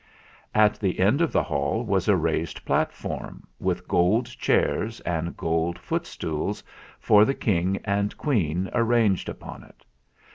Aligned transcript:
At 0.55 0.79
the 0.79 0.99
end 0.99 1.21
of 1.21 1.31
the 1.31 1.43
hall 1.43 1.83
was 1.85 2.07
a 2.07 2.15
raised 2.15 2.65
platform 2.65 3.43
with 3.59 3.87
gold 3.87 4.25
chairs 4.25 4.99
and 5.01 5.37
gold 5.37 5.77
footstools 5.77 6.63
for 6.99 7.23
the' 7.23 7.35
King 7.35 7.79
and 7.85 8.17
Queen 8.17 8.67
arranged 8.73 9.29
upon 9.29 9.61
it. 9.63 9.85